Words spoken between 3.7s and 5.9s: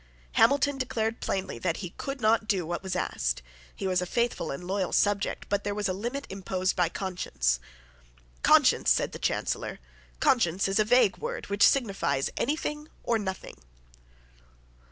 He was a faithful and loyal subject; but there was